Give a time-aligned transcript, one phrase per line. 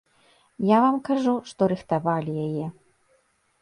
[0.69, 2.67] Я вам кажу, што рыхтавалі яе.